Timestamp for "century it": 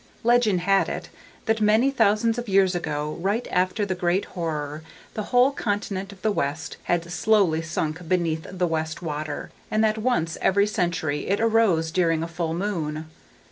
10.65-11.39